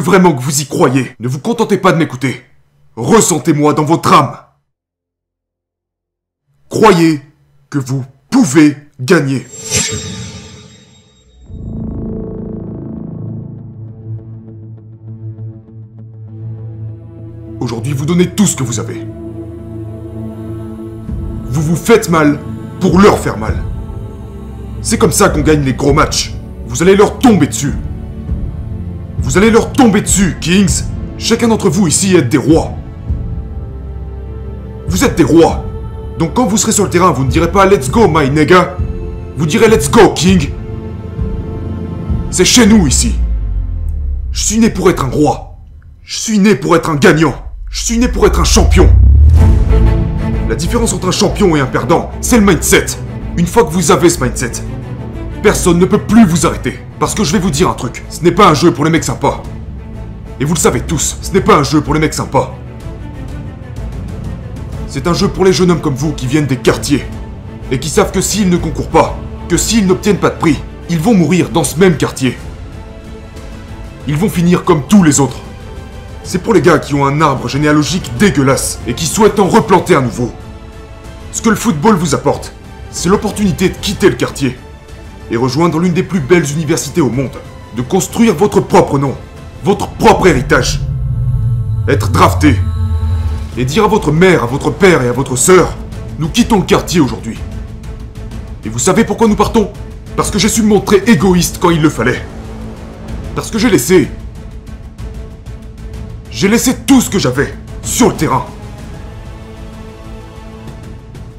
[0.00, 1.14] vraiment que vous y croyez.
[1.20, 2.44] Ne vous contentez pas de m'écouter.
[2.96, 4.36] Ressentez-moi dans votre âme.
[6.68, 7.22] Croyez
[7.70, 9.46] que vous pouvez gagner.
[17.60, 19.06] Aujourd'hui, vous donnez tout ce que vous avez.
[21.46, 22.38] Vous vous faites mal
[22.80, 23.56] pour leur faire mal.
[24.80, 26.34] C'est comme ça qu'on gagne les gros matchs.
[26.66, 27.74] Vous allez leur tomber dessus.
[29.28, 30.84] Vous allez leur tomber dessus, Kings.
[31.18, 32.72] Chacun d'entre vous ici est des rois.
[34.86, 35.66] Vous êtes des rois.
[36.18, 38.78] Donc quand vous serez sur le terrain, vous ne direz pas Let's go, my nigga.
[39.36, 40.48] Vous direz Let's go, King.
[42.30, 43.16] C'est chez nous ici.
[44.32, 45.58] Je suis né pour être un roi.
[46.04, 47.34] Je suis né pour être un gagnant.
[47.68, 48.88] Je suis né pour être un champion.
[50.48, 52.86] La différence entre un champion et un perdant, c'est le mindset.
[53.36, 54.52] Une fois que vous avez ce mindset,
[55.42, 56.78] personne ne peut plus vous arrêter.
[56.98, 58.90] Parce que je vais vous dire un truc, ce n'est pas un jeu pour les
[58.90, 59.42] mecs sympas.
[60.40, 62.56] Et vous le savez tous, ce n'est pas un jeu pour les mecs sympas.
[64.88, 67.06] C'est un jeu pour les jeunes hommes comme vous qui viennent des quartiers.
[67.70, 69.16] Et qui savent que s'ils ne concourent pas,
[69.48, 70.58] que s'ils n'obtiennent pas de prix,
[70.90, 72.36] ils vont mourir dans ce même quartier.
[74.08, 75.38] Ils vont finir comme tous les autres.
[76.24, 79.94] C'est pour les gars qui ont un arbre généalogique dégueulasse et qui souhaitent en replanter
[79.94, 80.32] un nouveau.
[81.30, 82.52] Ce que le football vous apporte,
[82.90, 84.58] c'est l'opportunité de quitter le quartier
[85.30, 87.36] et rejoindre l'une des plus belles universités au monde,
[87.76, 89.14] de construire votre propre nom,
[89.64, 90.80] votre propre héritage,
[91.88, 92.56] être drafté
[93.56, 95.74] et dire à votre mère, à votre père et à votre sœur,
[96.18, 97.38] nous quittons le quartier aujourd'hui.
[98.64, 99.70] Et vous savez pourquoi nous partons?
[100.16, 102.22] Parce que j'ai su me montrer égoïste quand il le fallait.
[103.34, 104.08] Parce que j'ai laissé...
[106.30, 108.44] J'ai laissé tout ce que j'avais sur le terrain.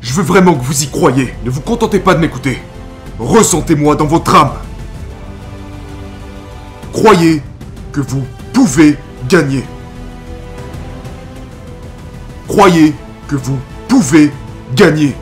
[0.02, 1.34] Je veux vraiment que vous y croyez.
[1.46, 2.62] Ne vous contentez pas de m'écouter.
[3.20, 4.54] Ressentez-moi dans votre âme.
[6.94, 7.42] Croyez
[7.92, 9.64] que vous pouvez gagner.
[12.48, 12.96] Croyez
[13.28, 14.32] que vous pouvez
[14.74, 15.16] gagner.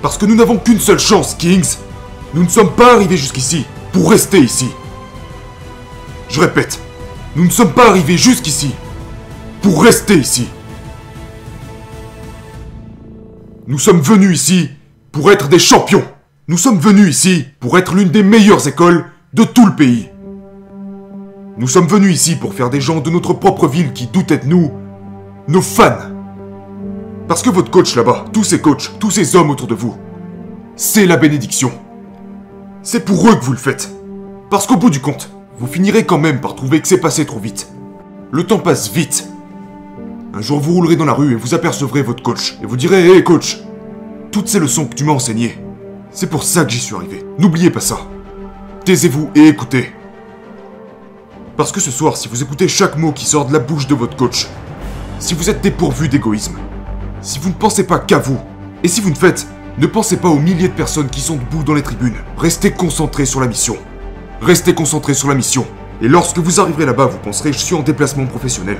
[0.00, 1.76] Parce que nous n'avons qu'une seule chance, Kings.
[2.34, 4.68] Nous ne sommes pas arrivés jusqu'ici pour rester ici.
[6.28, 6.80] Je répète,
[7.36, 8.74] nous ne sommes pas arrivés jusqu'ici
[9.60, 10.48] pour rester ici.
[13.68, 14.70] Nous sommes venus ici
[15.12, 16.02] pour être des champions.
[16.48, 20.08] Nous sommes venus ici pour être l'une des meilleures écoles de tout le pays.
[21.56, 24.48] Nous sommes venus ici pour faire des gens de notre propre ville qui doutaient de
[24.48, 24.72] nous,
[25.46, 26.10] nos fans.
[27.28, 29.96] Parce que votre coach là-bas, tous ces coachs, tous ces hommes autour de vous,
[30.74, 31.70] c'est la bénédiction.
[32.82, 33.92] C'est pour eux que vous le faites.
[34.50, 37.38] Parce qu'au bout du compte, vous finirez quand même par trouver que c'est passé trop
[37.38, 37.68] vite.
[38.32, 39.28] Le temps passe vite.
[40.34, 42.56] Un jour, vous roulerez dans la rue et vous apercevrez votre coach.
[42.62, 43.58] Et vous direz Hé coach,
[44.30, 45.58] toutes ces leçons que tu m'as enseignées,
[46.10, 47.22] c'est pour ça que j'y suis arrivé.
[47.38, 47.98] N'oubliez pas ça.
[48.86, 49.92] Taisez-vous et écoutez.
[51.58, 53.94] Parce que ce soir, si vous écoutez chaque mot qui sort de la bouche de
[53.94, 54.48] votre coach,
[55.18, 56.56] si vous êtes dépourvu d'égoïsme,
[57.20, 58.38] si vous ne pensez pas qu'à vous,
[58.82, 61.62] et si vous ne faites, ne pensez pas aux milliers de personnes qui sont debout
[61.62, 62.16] dans les tribunes.
[62.38, 63.76] Restez concentrés sur la mission.
[64.40, 65.66] Restez concentrés sur la mission.
[66.00, 68.78] Et lorsque vous arriverez là-bas, vous penserez je suis en déplacement professionnel.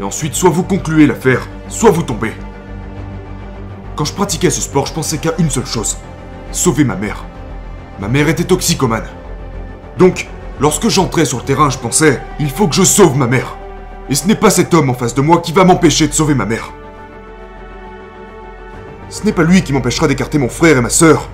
[0.00, 2.32] Et ensuite, soit vous concluez l'affaire, soit vous tombez.
[3.96, 5.98] Quand je pratiquais ce sport, je pensais qu'à une seule chose.
[6.52, 7.26] Sauver ma mère.
[8.00, 9.08] Ma mère était toxicomane.
[9.98, 10.26] Donc,
[10.58, 13.58] lorsque j'entrais sur le terrain, je pensais, il faut que je sauve ma mère.
[14.08, 16.34] Et ce n'est pas cet homme en face de moi qui va m'empêcher de sauver
[16.34, 16.72] ma mère.
[19.10, 21.28] Ce n'est pas lui qui m'empêchera d'écarter mon frère et ma sœur.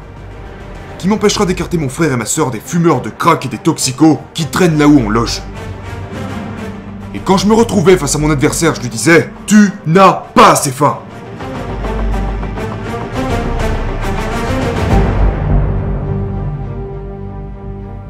[0.99, 4.19] Qui m'empêchera d'écarter mon frère et ma sœur des fumeurs de crack et des toxicos
[4.35, 5.41] qui traînent là où on loge.
[7.17, 10.51] Et quand je me retrouvais face à mon adversaire, je lui disais Tu n'as pas
[10.51, 10.99] assez faim.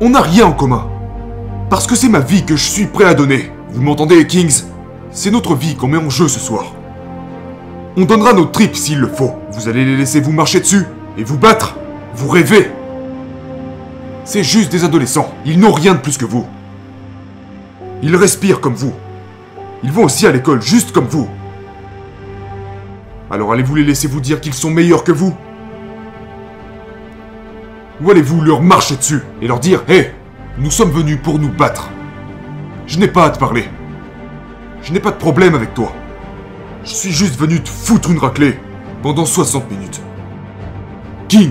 [0.01, 0.89] On n'a rien en commun.
[1.71, 3.53] Parce que c'est ma vie que je suis prêt à donner.
[3.71, 4.65] Vous m'entendez, Kings?
[5.13, 6.65] C'est notre vie qu'on met en jeu ce soir.
[7.97, 9.35] On donnera nos tripes s'il le faut.
[9.53, 10.85] Vous allez les laisser vous marcher dessus
[11.17, 11.77] et vous battre.
[12.17, 12.73] Vous rêvez.
[14.25, 15.33] C'est juste des adolescents.
[15.45, 16.45] Ils n'ont rien de plus que vous.
[18.03, 18.93] Ils respirent comme vous.
[19.83, 21.29] Ils vont aussi à l'école juste comme vous.
[23.31, 25.35] Alors allez-vous les laisser vous dire qu'ils sont meilleurs que vous?
[28.03, 30.13] Ou allez-vous leur marcher dessus et leur dire Hé,
[30.59, 31.91] nous sommes venus pour nous battre.
[32.87, 33.69] Je n'ai pas à te parler.
[34.83, 35.93] Je n'ai pas de problème avec toi.
[36.85, 38.59] Je suis juste venu te foutre une raclée
[39.03, 40.01] pendant 60 minutes.
[41.29, 41.51] King,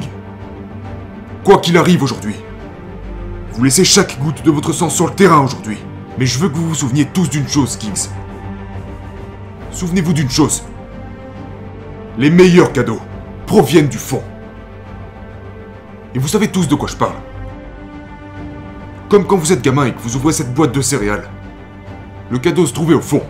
[1.43, 2.35] quoi qu'il arrive aujourd'hui,
[3.51, 5.77] vous laissez chaque goutte de votre sang sur le terrain aujourd'hui.
[6.17, 8.09] Mais je veux que vous vous souveniez tous d'une chose, Kings.
[9.71, 10.63] Souvenez-vous d'une chose.
[12.17, 13.01] Les meilleurs cadeaux
[13.45, 14.23] proviennent du fond.
[16.13, 17.15] Et vous savez tous de quoi je parle.
[19.09, 21.29] Comme quand vous êtes gamin et que vous ouvrez cette boîte de céréales.
[22.29, 23.21] Le cadeau se trouvait au fond.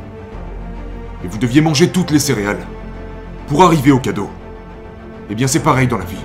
[1.23, 2.65] Et vous deviez manger toutes les céréales.
[3.47, 4.29] Pour arriver au cadeau.
[5.29, 6.23] Eh bien c'est pareil dans la vie.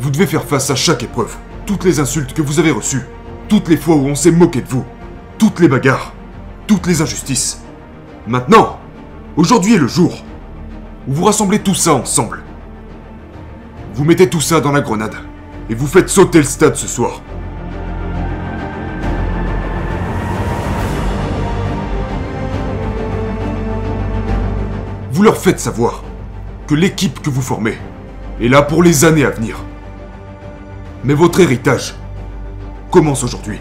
[0.00, 1.36] Vous devez faire face à chaque épreuve,
[1.66, 3.02] toutes les insultes que vous avez reçues,
[3.48, 4.84] toutes les fois où on s'est moqué de vous,
[5.38, 6.12] toutes les bagarres,
[6.66, 7.62] toutes les injustices.
[8.26, 8.78] Maintenant,
[9.36, 10.24] aujourd'hui est le jour
[11.06, 12.42] où vous rassemblez tout ça ensemble.
[13.94, 15.14] Vous mettez tout ça dans la grenade
[15.70, 17.22] et vous faites sauter le stade ce soir.
[25.12, 26.02] Vous leur faites savoir
[26.66, 27.78] que l'équipe que vous formez
[28.40, 29.56] est là pour les années à venir.
[31.04, 31.94] Mais votre héritage
[32.90, 33.58] commence aujourd'hui.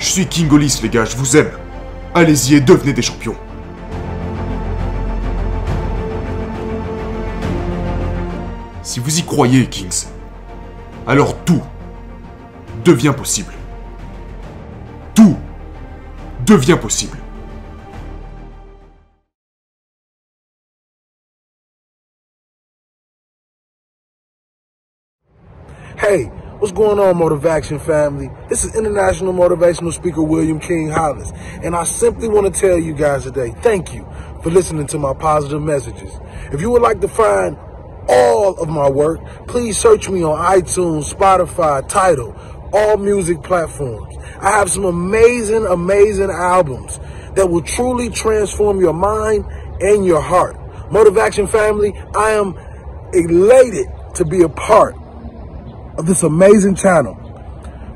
[0.00, 1.50] Je suis King Olis, les gars, je vous aime.
[2.14, 3.36] Allez-y et devenez des champions.
[8.82, 10.06] Si vous y croyez, Kings,
[11.06, 11.62] alors tout
[12.82, 13.52] devient possible.
[15.14, 15.36] Tout
[16.46, 17.18] devient possible.
[25.98, 26.30] Hey,
[26.60, 28.30] what's going on, Motivation family?
[28.50, 32.92] This is international motivational speaker William King Hollis, and I simply want to tell you
[32.92, 34.06] guys today, thank you
[34.42, 36.12] for listening to my positive messages.
[36.52, 37.56] If you would like to find
[38.10, 42.36] all of my work, please search me on iTunes, Spotify, Tidal,
[42.74, 44.18] all music platforms.
[44.40, 47.00] I have some amazing, amazing albums
[47.36, 49.46] that will truly transform your mind
[49.80, 50.58] and your heart.
[50.92, 52.54] Motivation family, I am
[53.14, 53.86] elated
[54.16, 54.94] to be a part
[56.00, 57.14] of this amazing channel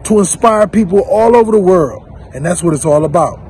[0.04, 2.06] to inspire people all over the world.
[2.34, 3.40] And that's what it's all about.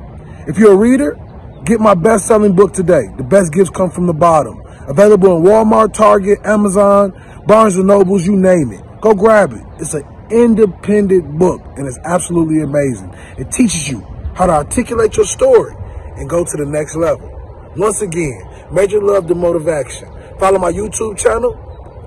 [0.47, 1.19] If you're a reader,
[1.65, 3.03] get my best selling book today.
[3.17, 4.61] The best gifts come from the bottom.
[4.87, 7.11] Available in Walmart, Target, Amazon,
[7.45, 8.81] Barnes and Nobles, you name it.
[9.01, 9.63] Go grab it.
[9.79, 13.13] It's an independent book and it's absolutely amazing.
[13.37, 14.01] It teaches you
[14.35, 15.75] how to articulate your story
[16.15, 17.29] and go to the next level.
[17.75, 18.41] Once again,
[18.71, 20.07] major love to motivation.
[20.39, 21.53] Follow my YouTube channel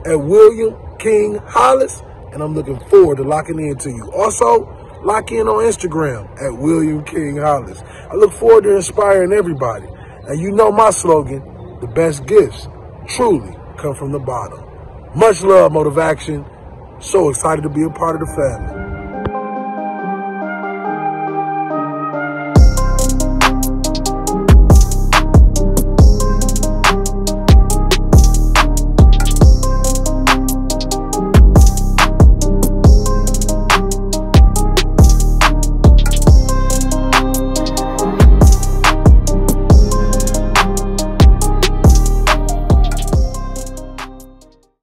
[0.07, 2.03] at William King Hollis
[2.33, 4.11] and I'm looking forward to locking in to you.
[4.13, 4.65] Also,
[5.03, 7.83] lock in on Instagram at William King Hollis.
[8.11, 9.87] I look forward to inspiring everybody.
[10.29, 11.43] And you know my slogan,
[11.81, 12.69] the best gifts
[13.07, 14.65] truly come from the bottom.
[15.15, 16.45] Much love, motivation.
[17.01, 18.88] So excited to be a part of the family.